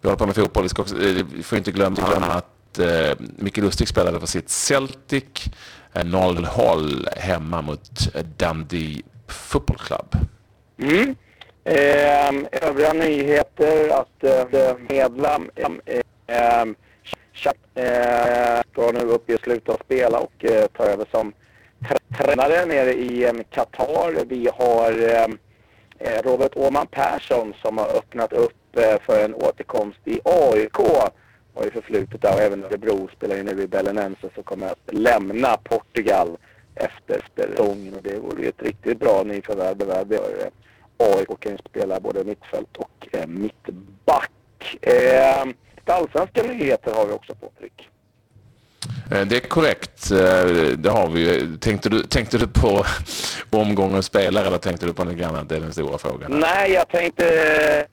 vi 0.00 0.08
håller 0.08 0.18
på 0.18 0.26
med 0.26 0.34
fotboll. 0.34 0.62
Vi, 0.62 0.68
ska 0.68 0.82
också, 0.82 1.02
eh, 1.02 1.26
vi 1.34 1.42
får 1.42 1.58
inte 1.58 1.72
glömma, 1.72 1.96
att 2.26 2.78
eh, 2.78 3.16
Micke 3.36 3.56
Lustig 3.56 3.88
spelade 3.88 4.20
för 4.20 4.26
sitt 4.26 4.50
Celtic. 4.50 5.24
Eh, 5.92 6.04
0-0 6.04 7.08
hemma 7.16 7.62
mot 7.62 8.14
eh, 8.14 8.22
Dundee 8.36 9.02
Football 9.28 9.78
Club. 9.78 10.16
Mm. 10.78 11.16
Eh, 11.64 12.68
övriga 12.68 12.92
nyheter 12.92 13.88
att 13.88 14.24
eh, 14.24 14.74
medlem 14.88 15.50
eh, 15.56 16.00
ehm, 16.26 16.74
eh, 17.74 18.62
ska 18.72 18.92
nu 18.92 19.00
upp 19.00 19.30
i 19.30 19.36
slutet 19.42 19.80
spela 19.84 20.18
och 20.18 20.44
eh, 20.44 20.66
ta 20.76 20.84
över 20.84 21.06
som 21.10 21.32
tränare 22.18 22.66
nere 22.66 22.92
i 22.92 23.24
eh, 23.24 23.32
Qatar. 23.50 24.24
Vi 24.28 24.48
har 24.58 25.08
eh, 25.08 25.28
Eh, 26.00 26.22
Robert 26.22 26.56
Åman 26.56 26.86
Persson 26.86 27.54
som 27.62 27.78
har 27.78 27.96
öppnat 27.96 28.32
upp 28.32 28.76
eh, 28.76 29.00
för 29.06 29.24
en 29.24 29.34
återkomst 29.34 29.98
i 30.04 30.20
AIK. 30.24 30.76
Har 31.54 31.64
ju 31.64 31.70
förflutet 31.70 32.22
där 32.22 32.34
och 32.34 32.40
även 32.40 32.64
Örebro 32.64 33.08
spelar 33.16 33.36
ju 33.36 33.42
nu 33.42 33.62
i 33.62 33.66
Belenense 33.66 34.30
och 34.36 34.44
kommer 34.44 34.66
att 34.66 34.94
lämna 34.94 35.56
Portugal 35.56 36.36
efter 36.74 37.24
säsongen 37.36 37.94
och 37.94 38.02
det 38.02 38.18
vore 38.18 38.42
ju 38.42 38.48
ett 38.48 38.62
riktigt 38.62 38.98
bra 38.98 39.22
nyförvärv. 39.22 40.20
AIK 40.96 41.40
kan 41.40 41.52
ju 41.52 41.58
spela 41.58 42.00
både 42.00 42.24
mittfält 42.24 42.76
och 42.76 43.08
eh, 43.12 43.26
mittback. 43.26 44.78
Eh, 44.80 45.46
allsvenska 45.84 46.42
nyheter 46.42 46.92
har 46.94 47.06
vi 47.06 47.12
också 47.12 47.34
Patrik. 47.34 47.88
Eh, 49.10 49.26
det 49.26 49.36
är 49.36 49.48
korrekt. 49.48 50.10
Eh, 50.10 50.46
det 50.76 50.90
har 50.90 51.08
vi 51.08 51.48
Tänkte 51.60 51.88
du, 51.88 52.02
tänkte 52.02 52.38
du 52.38 52.46
på 52.46 52.84
omgången 53.50 54.02
spelare 54.02 54.46
eller 54.46 54.58
tänkte 54.58 54.86
du 54.86 54.92
på 54.92 55.04
något 55.04 55.22
annat? 55.22 55.48
Det 55.48 55.56
är 55.56 55.60
den 55.60 55.72
stora 55.72 55.98
frågan. 55.98 56.40
Nej, 56.40 56.72
jag 56.72 56.88
tänkte 56.88 57.86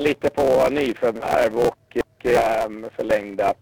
lite 0.00 0.30
på 0.30 0.68
nyförvärv 0.70 1.56
och 1.56 1.96
eh, 2.24 2.90
förlängda 2.96 3.54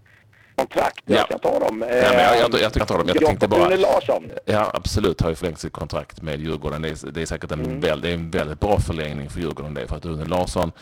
kontrakt. 0.60 1.02
Jag 1.04 1.24
ska 1.24 1.38
ta 1.38 1.58
dem. 1.58 1.84
Ja, 1.88 1.96
jag, 1.96 2.14
jag, 2.14 2.54
jag, 2.54 2.60
jag 2.60 2.88
ta 2.88 2.98
dem. 2.98 3.08
Jag 3.08 3.26
tänkte 3.26 3.48
bara... 3.48 3.76
Larsson. 3.76 4.30
Ja, 4.44 4.70
absolut 4.74 5.20
har 5.20 5.28
ju 5.30 5.36
förlängt 5.36 5.60
sitt 5.60 5.72
kontrakt 5.72 6.22
med 6.22 6.40
Djurgården. 6.40 6.82
Det 6.82 6.88
är, 6.88 7.10
det 7.10 7.22
är 7.22 7.26
säkert 7.26 7.52
en, 7.52 7.60
mm. 7.60 7.80
väl, 7.80 8.00
det 8.00 8.08
är 8.08 8.14
en 8.14 8.30
väldigt 8.30 8.60
bra 8.60 8.80
förlängning 8.80 9.30
för 9.30 9.40
Djurgården 9.40 9.74
det. 9.74 9.86
För 9.86 9.96
att 9.96 10.04
Rune 10.04 10.24
Larsson 10.24 10.72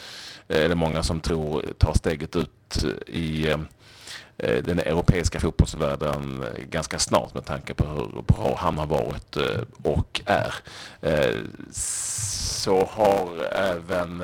eh, 0.48 0.64
är 0.64 0.68
det 0.68 0.74
många 0.74 1.02
som 1.02 1.20
tror 1.20 1.64
tar 1.78 1.94
steget 1.94 2.36
ut 2.36 2.84
i 3.06 3.54
Eh, 4.42 4.62
den 4.62 4.78
europeiska 4.78 5.40
fotbollsvärlden 5.40 6.44
ganska 6.70 6.98
snart 6.98 7.34
med 7.34 7.44
tanke 7.44 7.74
på 7.74 7.84
hur 7.84 8.22
bra 8.22 8.56
han 8.58 8.78
har 8.78 8.86
varit 8.86 9.36
eh, 9.36 9.92
och 9.92 10.20
är. 10.26 10.54
Eh, 11.00 11.36
så 11.72 12.88
har 12.90 13.44
även 13.52 14.22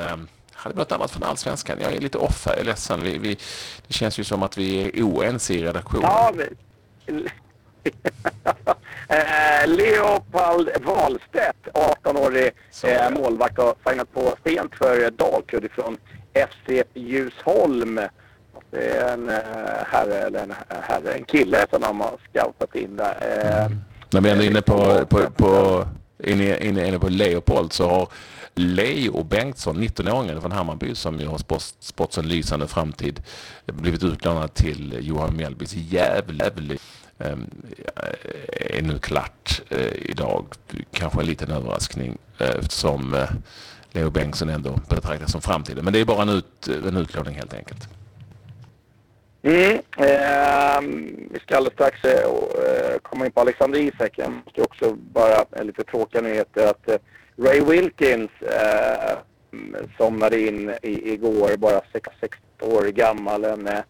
hade 0.65 0.77
något 0.77 0.93
annat 0.93 1.11
från 1.11 1.23
allsvenskan? 1.23 1.79
Jag 1.81 1.93
är 1.93 2.01
lite 2.01 2.19
off 2.19 2.47
här, 2.47 2.53
jag 2.53 2.61
är 2.61 2.65
ledsen. 2.65 3.03
Vi, 3.03 3.19
vi, 3.19 3.39
det 3.87 3.95
känns 3.95 4.19
ju 4.19 4.25
som 4.25 4.43
att 4.43 4.59
vi 4.59 4.83
är 4.83 5.03
oense 5.03 5.55
i 5.55 5.63
redaktionen. 5.63 6.03
Ja, 6.11 6.33
men... 6.35 7.29
Leopold 9.67 10.71
Wahlstedt, 10.85 11.69
18-årig 11.75 12.53
eh, 12.85 13.11
målvakt, 13.11 13.59
har 13.59 13.75
signat 13.89 14.13
på 14.15 14.35
sent 14.47 14.75
för 14.75 15.11
Dalkurd 15.11 15.71
från 15.73 15.99
FC 16.35 16.83
Ljusholm. 16.95 18.01
Det 18.71 18.89
är 18.91 19.13
en 19.13 19.29
eh, 19.29 19.35
herre, 19.87 20.19
eller 20.19 20.43
en 20.43 20.55
herre, 20.69 21.15
en 21.15 21.25
kille 21.25 21.67
som 21.71 21.81
de 21.81 22.01
har 22.01 22.19
scoutat 22.31 22.75
in 22.75 22.97
där. 22.97 23.17
Eh, 23.21 23.71
När 24.11 24.21
vi 24.21 24.31
är 24.31 24.43
inne 24.43 24.63
på, 24.63 25.07
på, 25.07 25.31
på, 25.31 25.85
inne, 26.25 26.59
inne, 26.59 26.89
inne 26.89 26.99
på 26.99 27.09
Leopold 27.09 27.73
så 27.73 27.89
har 27.89 28.09
Leo 28.55 29.23
Bengtsson, 29.23 29.77
19-åringen 29.77 30.41
från 30.41 30.53
Hammarby 30.53 30.95
som 30.95 31.21
ju 31.21 31.27
har 31.27 31.39
spått 31.81 32.17
en 32.17 32.29
lysande 32.29 32.67
framtid, 32.67 33.23
blivit 33.67 34.05
utlånad 34.05 34.55
till 34.55 34.99
Johan 35.01 35.37
Mjällbys 35.37 35.75
Gävle. 35.75 36.51
Ehm, 37.19 37.51
eh, 37.97 38.77
är 38.79 38.83
nu 38.83 38.99
klart 38.99 39.63
eh, 39.69 39.93
idag. 40.11 40.47
Kanske 40.93 41.21
en 41.21 41.27
liten 41.27 41.51
överraskning 41.51 42.19
eh, 42.39 42.49
eftersom 42.49 43.17
Leo 43.93 44.11
Bengtsson 44.11 44.49
ändå 44.49 44.81
betraktas 44.89 45.33
som 45.33 45.41
framtiden. 45.41 45.85
Men 45.85 45.93
det 45.93 46.01
är 46.01 46.05
bara 46.05 46.23
en, 46.23 46.29
ut, 46.29 46.69
en 46.69 46.97
utlåning 46.97 47.35
helt 47.35 47.55
enkelt. 47.55 47.89
Mm, 49.43 49.79
eh, 49.97 50.81
vi 51.31 51.39
ska 51.43 51.57
alldeles 51.57 51.75
strax 51.75 52.05
eh, 52.05 52.99
komma 53.03 53.27
in 53.27 53.33
på 53.33 53.41
Alexander 53.41 53.79
Isak. 53.79 54.13
Jag 54.17 54.33
måste 54.45 54.63
också 54.63 54.93
bara, 54.95 55.45
en 55.51 55.67
lite 55.67 55.85
tråkiga 55.85 56.23
nyheter, 56.23 56.71
att 56.71 56.89
eh, 56.89 56.97
Ray 57.37 57.61
Wilkins 57.61 58.31
eh, 58.43 59.19
somnade 59.99 60.41
in 60.41 60.71
i, 60.83 61.13
igår, 61.13 61.57
bara 61.57 61.81
16 61.93 62.29
år 62.61 62.85
gammal. 62.85 63.45
En 63.45 63.67
eh, 63.67 63.81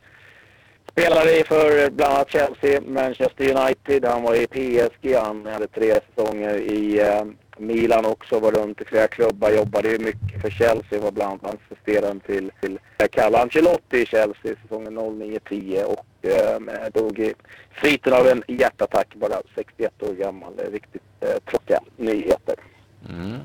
spelare 0.92 1.44
för 1.44 1.90
bland 1.90 2.14
annat 2.14 2.30
Chelsea, 2.30 2.80
Manchester 2.80 3.56
United, 3.56 4.04
han 4.04 4.22
var 4.22 4.34
i 4.34 4.46
PSG, 4.46 5.14
han 5.14 5.46
hade 5.46 5.66
tre 5.66 5.94
säsonger 5.94 6.54
i 6.54 7.00
eh, 7.00 7.24
Milan 7.58 8.04
också, 8.04 8.40
var 8.40 8.52
runt 8.52 8.80
i 8.80 8.84
flera 8.84 9.08
klubbar, 9.08 9.50
jobbade 9.50 9.88
ju 9.88 9.98
mycket 9.98 10.42
för 10.42 10.50
Chelsea, 10.50 11.00
var 11.00 11.12
bland 11.12 11.44
annat 11.44 11.60
assisterande 11.72 12.24
till, 12.24 12.52
till 12.60 12.78
Carlo 13.10 13.36
Ancelotti 13.36 13.98
i 13.98 14.06
Chelsea 14.06 14.56
säsongen 14.62 14.98
09-10 14.98 15.84
och 15.84 16.26
eh, 16.28 16.60
dog 16.94 17.18
i 17.18 17.34
sviten 17.80 18.12
av 18.12 18.26
en 18.28 18.42
hjärtattack, 18.48 19.14
bara 19.14 19.42
61 19.54 20.02
år 20.02 20.12
gammal. 20.12 20.52
Riktigt 20.72 21.02
eh, 21.20 21.38
tråkiga 21.50 21.80
nyheter. 21.96 22.54
Mm. 23.08 23.38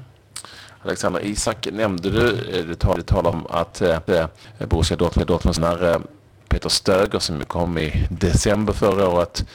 Alexander 0.82 1.26
Isak 1.26 1.68
nämnde 1.72 2.10
du, 2.10 2.30
eh, 2.30 2.66
Du 2.66 2.76
talade 2.76 3.04
tal, 3.04 3.26
om 3.26 3.48
att 3.50 3.82
eh, 3.82 4.00
eh 4.08 4.28
Borussia 4.68 4.98
Dortmund, 4.98 5.28
Dortmunds 5.28 5.60
när 5.60 5.94
eh, 5.94 6.00
Peter 6.50 6.70
Stöger 6.70 7.20
som 7.20 7.46
kom 7.46 7.78
i 7.78 8.08
december 8.10 8.74
förra 8.74 9.10
året 9.10 9.46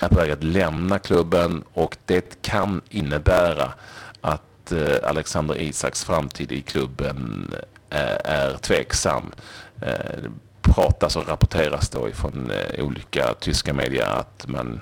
är 0.00 0.08
på 0.08 0.14
väg 0.14 0.30
att 0.30 0.44
lämna 0.44 0.98
klubben 0.98 1.64
och 1.74 1.96
det 2.06 2.42
kan 2.42 2.80
innebära 2.88 3.72
att 4.20 4.72
eh, 4.72 5.08
Alexander 5.08 5.60
Isaks 5.60 6.04
framtid 6.04 6.52
i 6.52 6.62
klubben 6.62 7.50
eh, 7.90 8.16
är 8.24 8.56
tveksam. 8.56 9.32
Det 9.74 9.86
eh, 9.86 10.30
pratas 10.62 11.16
och 11.16 11.28
rapporteras 11.28 11.88
då 11.88 12.08
ifrån 12.08 12.52
olika 12.78 13.34
tyska 13.40 13.74
medier 13.74 14.06
att 14.06 14.44
man 14.48 14.80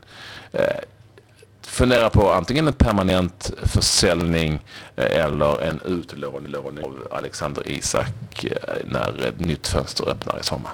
funderar 1.77 2.11
på 2.11 2.31
antingen 2.31 2.67
en 2.67 2.73
permanent 2.73 3.51
försäljning 3.63 4.61
eh, 4.97 5.25
eller 5.25 5.63
en 5.63 5.81
utlåning 5.85 6.57
av 6.57 7.09
Alexander 7.11 7.71
Isak 7.71 8.45
eh, 8.45 8.75
när 8.85 9.29
ett 9.29 9.41
nytt 9.41 9.67
fönster 9.67 10.09
öppnar 10.09 10.41
i 10.41 10.43
sommar. 10.43 10.73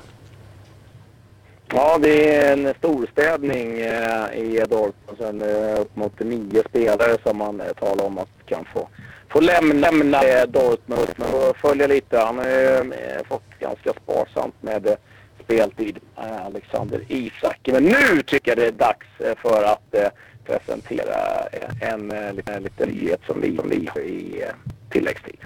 Ja, 1.75 1.99
det 1.99 2.37
är 2.37 2.53
en 2.53 2.75
storstädning 2.79 3.81
eh, 3.81 4.35
i 4.35 4.65
Dortmund. 4.71 5.19
Sen 5.19 5.43
upp 5.79 5.97
mot 5.97 6.21
nio 6.21 6.63
spelare 6.69 7.17
som 7.23 7.37
man 7.39 7.63
talar 7.81 8.05
om 8.05 8.19
att 8.19 8.29
kan 8.47 8.65
få, 8.75 8.89
få 9.29 9.41
lämna, 9.41 9.91
lämna 9.91 10.47
Dortmund. 10.47 11.09
Och 11.19 11.57
följa 11.57 11.87
lite. 11.87 12.19
Han 12.19 12.39
har 12.39 12.47
ju 12.47 12.93
fått 13.29 13.59
ganska 13.61 13.93
sparsamt 14.03 14.63
med 14.63 14.83
det 14.83 14.97
speltid, 15.53 15.99
Alexander 16.17 17.01
Isak. 17.09 17.59
Men 17.65 17.85
nu 17.85 18.23
tycker 18.23 18.51
jag 18.51 18.59
det 18.59 18.67
är 18.67 18.73
dags 18.73 19.07
eh, 19.19 19.35
för 19.43 19.65
att 19.65 19.95
eh, 19.95 20.09
presentera 20.45 21.49
en, 21.81 22.11
eh, 22.11 22.29
en, 22.29 22.41
en 22.47 22.63
liten 22.63 22.89
nyhet 22.89 23.21
som 23.27 23.41
vi, 23.41 23.89
har 23.95 24.01
i 24.01 24.45
tilläggstid. 24.91 25.39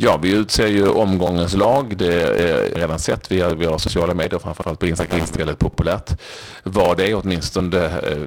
Ja, 0.00 0.16
vi 0.16 0.36
utser 0.36 0.66
ju 0.66 0.88
omgångens 0.88 1.54
lag. 1.54 1.96
Det 1.96 2.22
är 2.22 2.74
redan 2.74 2.98
sett 2.98 3.32
via, 3.32 3.54
via 3.54 3.78
sociala 3.78 4.14
medier, 4.14 4.38
framförallt 4.38 4.78
på 4.80 4.86
Instagram. 4.86 5.20
Det 5.32 5.34
är 5.34 5.38
väldigt 5.38 5.58
populärt. 5.58 6.20
Vad 6.62 6.96
det 6.96 7.10
är 7.10 7.14
åtminstone 7.14 7.84
eh, 7.84 8.18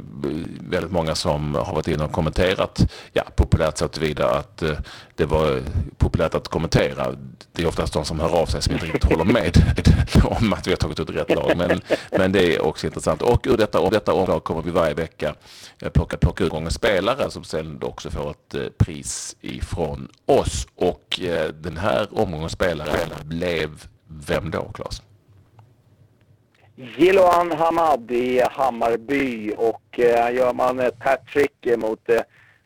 väldigt 0.60 0.92
många 0.92 1.16
som 1.16 1.56
har 1.56 1.74
varit 1.74 1.88
inne 1.88 2.04
och 2.04 2.12
kommenterat. 2.12 2.92
Ja, 3.14 3.24
populärt 3.36 3.78
så 3.78 3.88
tillvida 3.88 4.30
att 4.30 4.62
eh, 4.62 4.72
det 5.16 5.26
var 5.26 5.62
populärt 5.98 6.36
att 6.36 6.48
kommentera. 6.48 7.16
Det 7.52 7.64
är 7.64 7.68
oftast 7.68 7.94
de 7.94 8.06
som 8.06 8.20
hör 8.20 8.42
av 8.42 8.46
sig 8.46 8.62
som 8.62 8.74
inte 8.74 8.86
riktigt 8.86 9.04
håller 9.04 9.24
med 9.24 9.58
om 10.24 10.54
att 10.54 10.68
vi 10.68 10.72
har 10.72 10.78
tagit 10.78 11.00
ut 11.00 11.10
rätt 11.10 11.36
lag. 11.36 11.52
Men, 11.58 11.82
men 12.12 12.32
det 12.32 12.56
är 12.56 12.62
också 12.66 12.88
intressant. 12.88 13.22
Och 13.22 13.48
ur 13.48 13.58
detta, 13.58 13.90
detta 13.90 14.14
omlag 14.14 14.44
kommer 14.44 14.62
vi 14.62 14.72
varje 14.72 14.94
vecka 14.94 15.36
eh, 15.82 15.90
plocka, 15.90 16.18
plocka 16.18 16.44
ut 16.44 16.50
gången 16.50 16.72
spelare 16.72 17.32
som 17.32 17.44
sen 17.44 17.80
också 17.84 18.10
får 18.10 18.32
ett 18.32 18.78
pris 18.78 19.36
ifrån 19.42 20.08
oss. 20.26 20.68
Och 20.76 21.20
den 21.62 21.78
här 21.78 22.08
omgångens 22.12 22.52
spelare 22.52 22.98
blev 23.26 23.70
vem 24.28 24.52
då, 24.52 24.72
Claes? 24.74 25.02
Jiloan 26.98 27.52
Hamad 27.52 28.12
i 28.12 28.42
Hammarby 28.52 29.54
och 29.58 30.00
eh, 30.00 30.36
gör 30.36 30.54
man 30.54 30.80
ett 30.80 30.96
hattrick 31.00 31.68
mot 31.78 32.10
eh, 32.10 32.22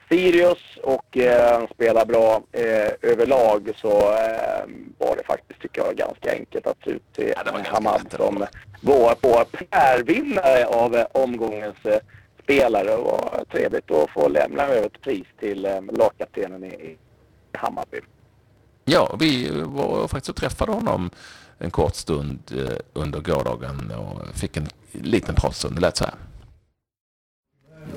Sirius 0.09 0.77
och 0.83 1.17
eh, 1.17 1.67
spelar 1.73 2.05
bra 2.05 2.41
eh, 2.51 3.11
överlag 3.11 3.71
så 3.75 3.99
eh, 3.99 4.65
var 4.97 5.15
det 5.15 5.23
faktiskt, 5.27 5.61
tycker 5.61 5.81
jag, 5.81 5.95
ganska 5.95 6.31
enkelt 6.31 6.67
att 6.67 6.87
ut 6.87 7.13
till 7.13 7.33
ja, 7.35 7.59
Hamad 7.65 8.13
som 8.17 8.45
går 8.81 9.15
på 9.15 9.45
primärvinnare 9.51 10.65
av 10.65 10.95
eh, 10.95 11.05
omgångens 11.11 11.85
eh, 11.85 11.99
spelare. 12.43 12.83
Det 12.83 12.97
var 12.97 13.45
trevligt 13.51 13.91
att 13.91 14.09
få 14.09 14.27
lämna 14.27 14.63
över 14.63 14.85
ett 14.87 15.01
pris 15.01 15.27
till 15.39 15.65
eh, 15.65 15.81
lagkaptenen 15.91 16.63
i, 16.63 16.67
i 16.67 16.97
Hammarby. 17.53 17.99
Ja, 18.85 19.15
vi 19.19 19.51
var 19.63 20.07
faktiskt 20.07 20.29
och 20.29 20.35
träffade 20.35 20.71
honom 20.71 21.09
en 21.57 21.71
kort 21.71 21.95
stund 21.95 22.39
eh, 22.51 22.77
under 22.93 23.19
gårdagen 23.19 23.91
och 23.91 24.39
fick 24.39 24.57
en 24.57 24.67
liten 24.91 25.35
pratstund. 25.35 25.75
Det 25.75 25.81
lät 25.81 25.97
så 25.97 26.03
här. 26.03 26.13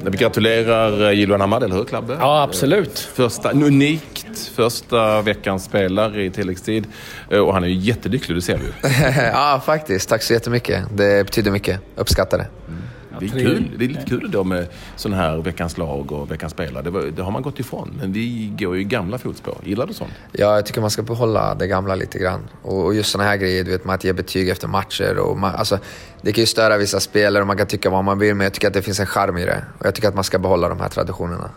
Vi 0.02 0.18
gratulerar 0.18 1.07
eh, 1.07 1.12
Jiloan 1.12 1.40
Hamad, 1.40 1.62
eller 1.62 1.75
hur 1.76 1.85
Klabbe? 1.85 2.16
Ja, 2.21 2.42
absolut. 2.42 2.99
Första, 2.99 3.52
unikt 3.52 4.38
första 4.54 5.23
veckans 5.23 5.64
spelare 5.64 6.25
i 6.25 6.30
tilläggstid. 6.30 6.87
Eh, 7.30 7.38
och 7.38 7.54
han 7.54 7.64
är 7.64 7.68
ju 7.68 7.75
jättelycklig, 7.75 8.37
det 8.37 8.42
ser 8.42 8.59
vi 8.59 8.73
ja, 9.33 9.62
faktiskt. 9.66 10.09
Tack 10.09 10.23
så 10.23 10.33
jättemycket. 10.33 10.85
Det 10.97 11.26
betyder 11.26 11.50
mycket. 11.50 11.80
Uppskattar 11.97 12.38
det. 12.38 12.47
Mm. 12.68 12.83
Det 13.20 13.26
är 13.26 13.30
kul. 13.30 13.70
Det 13.78 13.84
är 13.84 13.88
lite 13.88 14.04
kul 14.04 14.30
då 14.30 14.44
med 14.44 14.66
sådana 14.96 15.22
här 15.22 15.37
veckans 15.37 15.78
lag 15.78 16.12
och 16.12 16.30
veckans 16.30 16.52
spelare. 16.52 16.82
Det, 16.82 16.90
var, 16.90 17.02
det, 17.02 17.22
har 17.22 17.30
man 17.30 17.42
gått 17.42 17.60
ifrån. 17.60 17.94
Men 18.00 18.12
vi 18.12 18.52
går 18.58 18.76
ju 18.76 18.84
gamla 18.84 19.18
fotspår. 19.18 19.58
Gillar 19.64 19.87
du 19.87 19.94
sånt? 19.94 20.10
Ja, 20.32 20.54
jag 20.54 20.66
tycker 20.66 20.80
man 20.80 20.90
ska 20.90 21.02
behålla 21.02 21.54
det 21.54 21.66
gamla 21.66 21.94
lite 21.94 22.18
grann. 22.18 22.40
Och, 22.62 22.94
just 22.94 23.10
sådana 23.10 23.30
här 23.30 23.37
grejer, 23.37 23.64
du 23.64 23.70
vet, 23.70 23.84
man 23.84 23.94
att 23.94 24.04
ge 24.04 24.12
betyg 24.12 24.48
efter 24.48 24.68
matcher. 24.68 25.18
Och 25.18 25.38
man, 25.38 25.54
alltså, 25.54 25.78
det 26.22 26.32
kan 26.32 26.42
ju 26.42 26.46
störa 26.46 26.76
vissa 26.76 27.00
spelare 27.00 27.40
och 27.42 27.46
man 27.46 27.56
kan 27.56 27.66
tycka 27.66 27.90
vad 27.90 28.04
man 28.04 28.18
vill, 28.18 28.34
men 28.34 28.44
jag 28.44 28.52
tycker 28.54 28.68
att 28.68 28.75
det 28.75 28.82
finns 28.82 29.00
en 29.00 29.06
charm 29.06 29.38
i 29.38 29.44
det. 29.44 29.64
Och 29.78 29.87
jag 29.87 29.94
tycker 29.94 30.08
att 30.08 30.14
man 30.14 30.25
ska 30.25 30.38
behålla 30.38 30.68
de 30.68 30.80
här 30.80 30.88
traditionerna. 30.88 31.50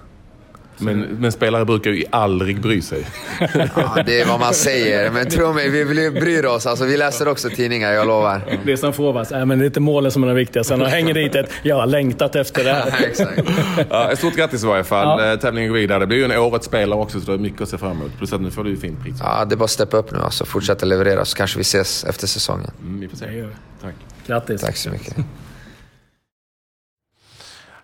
Men, 0.81 1.01
men, 1.01 1.31
spelare 1.31 1.65
brukar 1.65 1.91
ju 1.91 2.03
aldrig 2.09 2.61
bry 2.61 2.81
sig. 2.81 3.05
Ja, 3.75 4.03
det 4.05 4.21
är 4.21 4.25
vad 4.27 4.39
man 4.39 4.53
säger. 4.53 5.11
Men 5.11 5.29
tro 5.29 5.53
mig, 5.53 5.69
vi 5.69 6.11
bryr 6.11 6.45
oss. 6.45 6.65
Alltså, 6.65 6.85
vi 6.85 6.97
läser 6.97 7.27
också 7.27 7.49
tidningar, 7.49 7.91
jag 7.91 8.07
lovar. 8.07 8.41
Det 8.65 8.71
är 8.71 8.75
som 8.75 8.93
Fåvas, 8.93 9.31
äh, 9.31 9.45
men 9.45 9.59
det 9.59 9.63
är 9.63 9.67
inte 9.67 9.79
målen 9.79 10.11
som 10.11 10.23
är 10.23 10.27
det 10.27 10.33
viktiga. 10.33 10.63
Sen 10.63 10.81
hänger 10.81 11.13
dit 11.13 11.35
ett 11.35 11.51
“jag 11.63 11.75
har 11.75 11.85
längtat 11.85 12.35
efter 12.35 12.63
det 12.63 12.73
här”. 12.73 13.05
Exakt. 13.05 13.41
Ja, 13.89 14.15
stort 14.15 14.35
grattis 14.35 14.63
i 14.63 14.67
varje 14.67 14.83
fall. 14.83 15.21
Ja. 15.21 15.33
Eh, 15.33 15.39
tävlingen 15.39 15.69
går 15.69 15.77
vidare. 15.77 15.99
Det 15.99 16.07
blir 16.07 16.17
ju 16.17 16.23
en 16.23 16.31
årets 16.31 16.65
spelare 16.65 16.99
också, 16.99 17.19
så 17.19 17.31
det 17.31 17.37
är 17.37 17.37
mycket 17.37 17.61
att 17.61 17.69
se 17.69 17.77
fram 17.77 17.91
emot. 17.91 18.17
Plus 18.17 18.33
att 18.33 18.41
nu 18.41 18.51
får 18.51 18.63
du 18.63 18.69
ju 18.69 18.77
fint 18.77 19.03
pris. 19.03 19.15
Ja, 19.19 19.45
det 19.45 19.55
är 19.55 19.57
bara 19.57 19.65
att 19.65 19.71
steppa 19.71 19.97
upp 19.97 20.11
nu 20.11 20.19
alltså. 20.19 20.45
Fortsätta 20.45 20.85
leverera, 20.85 21.25
så 21.25 21.37
kanske 21.37 21.57
vi 21.57 21.61
ses 21.61 22.03
efter 22.03 22.27
säsongen. 22.27 22.71
Mm, 22.81 22.99
vi 22.99 23.07
får 23.07 23.17
se. 23.17 23.45
Tack. 23.81 23.95
Grattis. 24.27 24.61
Tack 24.61 24.77
så 24.77 24.89
mycket. 24.89 25.15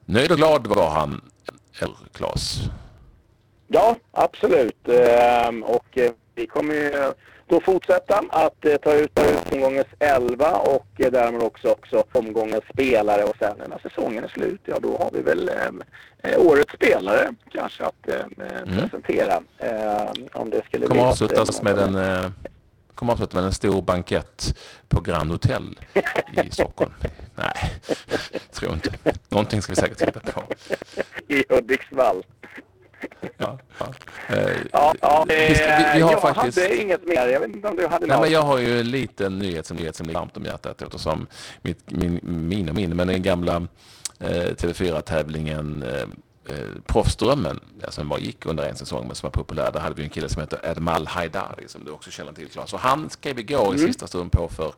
nöjd 0.06 0.32
och 0.32 0.38
glad 0.38 0.68
var 0.68 0.90
han, 0.90 1.22
Klas. 2.14 2.70
Ja, 3.68 3.96
absolut. 4.12 4.88
Ehm, 4.88 5.64
och 5.64 5.98
eh, 5.98 6.12
vi 6.36 6.48
kommer 6.48 6.74
ju 6.74 7.14
då 7.48 7.62
fortsätta 7.62 8.24
att 8.30 8.66
eh, 8.66 8.76
ta 8.76 8.94
ut 8.94 9.20
omgångens 9.52 9.88
11 10.00 10.56
och 10.56 10.88
eh, 10.98 11.12
därmed 11.12 11.42
också, 11.42 11.72
också 11.72 12.04
omgångens 12.12 12.64
spelare 12.74 13.24
och 13.24 13.36
sen 13.40 13.58
när 13.70 13.80
säsongen 13.80 14.24
är 14.24 14.28
slut, 14.28 14.62
ja 14.66 14.80
då 14.80 14.98
har 14.98 15.12
vi 15.14 15.22
väl 15.22 15.50
eh, 16.24 16.40
årets 16.40 16.74
spelare 16.74 17.34
kanske 17.52 17.84
att 17.86 18.08
eh, 18.08 18.48
mm. 18.68 18.80
presentera. 18.80 19.42
Eh, 19.58 20.12
om 20.34 20.50
det 20.50 20.66
skulle 20.66 20.88
kommer 20.88 21.06
avslutas 21.06 21.62
med 21.62 21.78
en 21.78 21.96
eh, 21.96 22.32
kommer 22.96 23.14
avslutas 23.14 23.36
med 23.36 23.44
en 23.44 23.54
stor 23.54 23.82
bankett 23.82 24.58
på 24.88 25.02
Grand 25.02 25.32
Hotel 25.32 25.80
i 26.32 26.50
Stockholm. 26.52 26.92
Nej, 27.36 27.72
tror 28.52 28.74
inte. 28.74 28.92
Någonting 29.30 29.62
ska 29.62 29.72
vi 29.72 29.76
säkert 29.76 29.98
titta 29.98 30.20
på. 30.20 30.44
I 31.28 31.44
Hudiksvall. 31.50 32.24
Ja, 33.38 33.60
ja. 33.80 33.94
Eh, 34.30 34.58
ja, 34.72 34.94
ja 35.02 35.26
vi, 35.28 35.36
vi, 35.94 36.02
har 36.02 36.12
jag 36.12 36.22
faktiskt... 36.22 36.62
hade 36.62 36.82
inget 36.82 37.08
mer. 37.08 37.28
Jag 37.28 37.40
vet 37.40 37.50
inte 37.50 37.68
om 37.68 37.76
du 37.76 37.88
hade 37.88 38.06
Nej, 38.08 38.18
något. 38.18 38.26
Men 38.26 38.32
jag 38.32 38.42
har 38.42 38.58
ju 38.58 38.80
en 38.80 38.92
liten 38.92 39.40
nyhet 39.40 39.66
som, 39.66 39.78
nyhet 39.78 39.96
som 39.96 40.08
ligger 40.08 40.20
varmt 40.20 40.38
om 40.38 40.46
hjärtat 40.46 40.82
eftersom 40.82 41.28
mitt, 41.62 41.92
min, 41.92 42.20
min 42.24 42.70
och 42.70 42.76
min, 42.76 42.96
men 42.96 43.08
den 43.08 43.22
gamla 43.22 43.68
eh, 44.20 44.30
TV4-tävlingen 44.30 45.84
eh, 45.84 46.08
eh, 46.50 46.82
Proffsdrömmen, 46.86 47.60
som 47.90 48.10
var, 48.10 48.18
gick 48.18 48.46
under 48.46 48.64
en 48.64 48.76
säsong 48.76 49.08
men 49.08 49.16
som 49.16 49.28
var 49.28 49.32
populär. 49.32 49.72
Där 49.72 49.80
hade 49.80 49.96
vi 49.96 50.04
en 50.04 50.10
kille 50.10 50.30
som 50.30 50.42
heter 50.42 50.60
Edmal 50.64 51.08
Haidari 51.08 51.68
som 51.68 51.86
du 51.86 51.92
också 51.92 52.12
känner 52.12 52.34
till 52.34 52.48
Claes. 52.48 52.74
Och 52.74 52.80
han 52.80 53.10
skrev 53.10 53.40
igår 53.40 53.68
mm. 53.68 53.76
i 53.76 53.80
sista 53.88 54.08
stund 54.08 54.32
på 54.32 54.50
för 54.50 54.74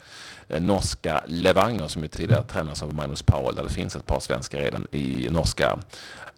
eh, 0.48 0.62
norska 0.62 1.24
Levanger 1.28 1.88
som 1.88 2.02
ju 2.02 2.08
tidigare 2.08 2.44
tränas 2.44 2.84
av 2.84 2.94
Magnus 2.94 3.22
Powell 3.22 3.56
där 3.56 3.64
det 3.64 3.70
finns 3.70 3.96
ett 3.96 4.06
par 4.06 4.20
svenskar 4.20 4.60
redan 4.60 4.88
i 4.92 5.28
norska 5.32 5.80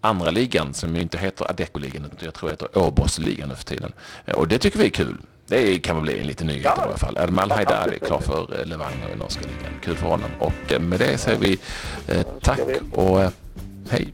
andra 0.02 0.32
ligan 0.32 0.74
som 0.74 0.96
ju 0.96 1.02
inte 1.02 1.18
heter 1.18 1.50
Adecco-ligan 1.50 2.06
utan 2.06 2.26
jag 2.26 2.34
tror 2.34 2.50
heter 2.50 2.78
Åbos-ligan 2.78 3.50
nu 3.50 3.56
för 3.56 3.66
tiden. 3.66 3.94
Eh, 4.26 4.36
och 4.36 4.48
det 4.48 4.58
tycker 4.58 4.80
vi 4.80 4.86
är 4.86 4.90
kul. 4.90 5.18
Det 5.48 5.80
kan 5.80 5.96
väl 5.96 6.04
bli 6.04 6.20
en 6.20 6.28
liten 6.28 6.48
nyhet 6.48 6.64
ja. 6.64 6.76
i 6.78 6.88
alla 6.88 6.98
fall. 6.98 7.18
Ermal 7.18 7.52
Haidari 7.52 7.96
är 8.02 8.06
klar 8.06 8.20
för 8.20 8.60
eh, 8.60 8.66
Levanger 8.66 9.10
i 9.14 9.18
norska 9.18 9.42
ligan. 9.42 9.74
Kul 9.84 9.96
för 9.96 10.08
honom. 10.08 10.30
Och 10.40 10.72
eh, 10.72 10.80
med 10.80 11.00
det 11.00 11.18
säger 11.18 11.40
vi 11.40 11.60
eh, 12.08 12.26
tack 12.42 12.60
och 12.92 13.22
eh, 13.22 13.30
hej. 13.90 14.14